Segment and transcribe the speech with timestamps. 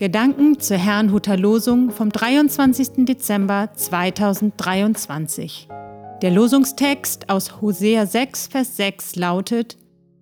[0.00, 3.04] Gedanken zur Herrnhuter Losung vom 23.
[3.04, 5.68] Dezember 2023.
[6.22, 9.76] Der Losungstext aus Hosea 6, Vers 6 lautet: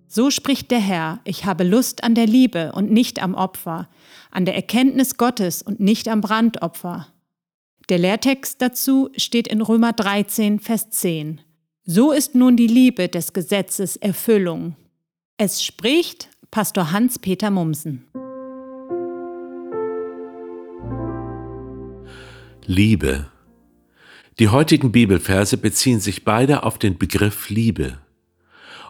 [0.05, 3.87] So spricht der Herr: Ich habe Lust an der Liebe und nicht am Opfer,
[4.31, 7.07] an der Erkenntnis Gottes und nicht am Brandopfer.
[7.87, 11.39] Der Lehrtext dazu steht in Römer 13, Vers 10.
[11.85, 14.75] So ist nun die Liebe des Gesetzes Erfüllung.
[15.37, 18.03] Es spricht Pastor Hans-Peter Mumsen.
[22.71, 23.25] Liebe.
[24.37, 27.97] Die heutigen Bibelverse beziehen sich beide auf den Begriff Liebe.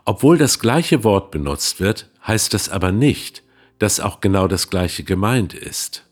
[0.04, 3.42] Obwohl das gleiche Wort benutzt wird, heißt das aber nicht,
[3.78, 6.06] dass auch genau das gleiche gemeint ist.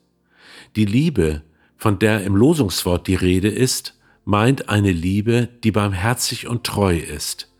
[0.77, 1.41] Die Liebe,
[1.75, 7.51] von der im Losungswort die Rede ist, meint eine Liebe, die barmherzig und treu ist,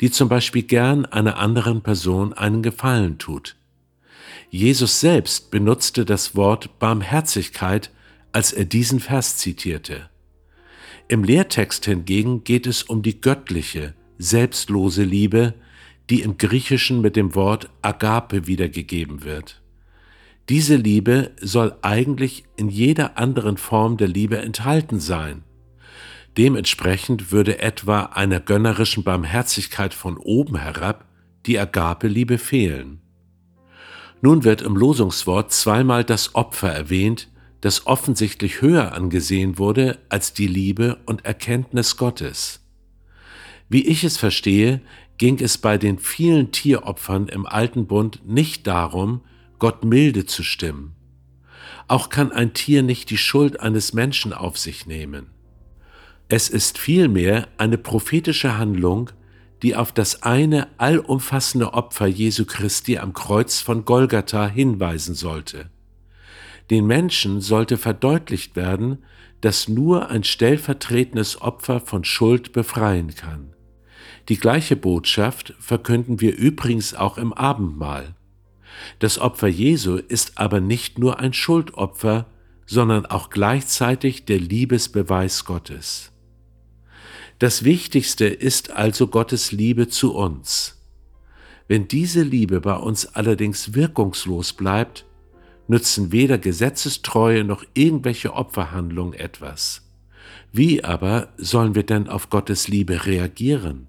[0.00, 3.56] die zum Beispiel gern einer anderen Person einen Gefallen tut.
[4.48, 7.90] Jesus selbst benutzte das Wort Barmherzigkeit
[8.36, 10.10] als er diesen Vers zitierte.
[11.08, 15.54] Im Lehrtext hingegen geht es um die göttliche, selbstlose Liebe,
[16.10, 19.62] die im Griechischen mit dem Wort Agape wiedergegeben wird.
[20.50, 25.42] Diese Liebe soll eigentlich in jeder anderen Form der Liebe enthalten sein.
[26.36, 31.06] Dementsprechend würde etwa einer gönnerischen Barmherzigkeit von oben herab
[31.46, 33.00] die Agape-Liebe fehlen.
[34.20, 40.46] Nun wird im Losungswort zweimal das Opfer erwähnt, das offensichtlich höher angesehen wurde als die
[40.46, 42.60] Liebe und Erkenntnis Gottes.
[43.68, 44.80] Wie ich es verstehe,
[45.18, 49.22] ging es bei den vielen Tieropfern im Alten Bund nicht darum,
[49.58, 50.94] Gott milde zu stimmen.
[51.88, 55.28] Auch kann ein Tier nicht die Schuld eines Menschen auf sich nehmen.
[56.28, 59.10] Es ist vielmehr eine prophetische Handlung,
[59.62, 65.70] die auf das eine allumfassende Opfer Jesu Christi am Kreuz von Golgatha hinweisen sollte.
[66.70, 69.04] Den Menschen sollte verdeutlicht werden,
[69.40, 73.52] dass nur ein stellvertretendes Opfer von Schuld befreien kann.
[74.28, 78.16] Die gleiche Botschaft verkünden wir übrigens auch im Abendmahl.
[78.98, 82.26] Das Opfer Jesu ist aber nicht nur ein Schuldopfer,
[82.66, 86.12] sondern auch gleichzeitig der Liebesbeweis Gottes.
[87.38, 90.82] Das Wichtigste ist also Gottes Liebe zu uns.
[91.68, 95.04] Wenn diese Liebe bei uns allerdings wirkungslos bleibt,
[95.68, 99.82] nützen weder Gesetzestreue noch irgendwelche Opferhandlungen etwas.
[100.52, 103.88] Wie aber sollen wir denn auf Gottes Liebe reagieren?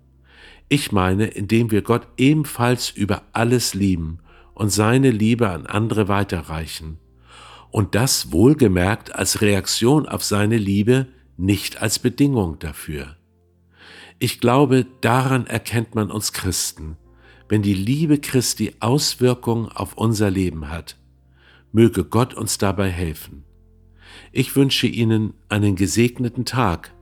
[0.70, 4.20] Ich meine, indem wir Gott ebenfalls über alles lieben
[4.54, 6.98] und seine Liebe an andere weiterreichen.
[7.70, 13.16] Und das wohlgemerkt als Reaktion auf seine Liebe, nicht als Bedingung dafür.
[14.20, 16.98] Ich glaube, daran erkennt man uns Christen,
[17.50, 20.98] wenn die Liebe Christi Auswirkungen auf unser Leben hat
[21.72, 23.44] Möge Gott uns dabei helfen.
[24.32, 26.94] Ich wünsche Ihnen einen gesegneten Tag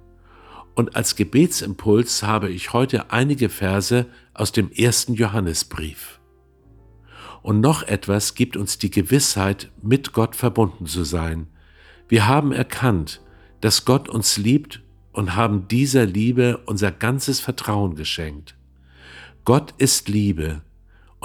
[0.75, 6.19] und als Gebetsimpuls habe ich heute einige Verse aus dem ersten Johannesbrief.
[7.41, 11.47] Und noch etwas gibt uns die Gewissheit, mit Gott verbunden zu sein.
[12.09, 13.21] Wir haben erkannt,
[13.61, 14.81] dass Gott uns liebt
[15.13, 18.55] und haben dieser Liebe unser ganzes Vertrauen geschenkt.
[19.45, 20.61] Gott ist Liebe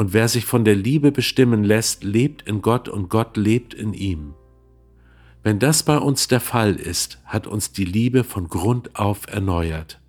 [0.01, 3.93] und wer sich von der Liebe bestimmen lässt, lebt in Gott und Gott lebt in
[3.93, 4.33] ihm.
[5.43, 10.01] Wenn das bei uns der Fall ist, hat uns die Liebe von Grund auf erneuert.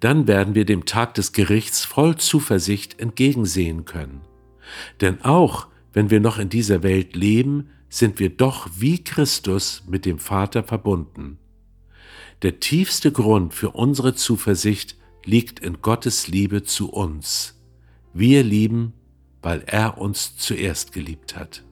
[0.00, 4.20] Dann werden wir dem Tag des Gerichts voll Zuversicht entgegensehen können.
[5.00, 10.04] Denn auch wenn wir noch in dieser Welt leben, sind wir doch wie Christus mit
[10.04, 11.38] dem Vater verbunden.
[12.42, 17.56] Der tiefste Grund für unsere Zuversicht liegt in Gottes Liebe zu uns.
[18.12, 18.92] Wir lieben,
[19.40, 21.64] weil er uns zuerst geliebt hat.